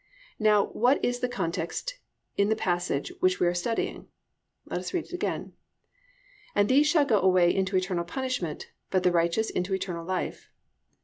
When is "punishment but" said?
8.03-9.03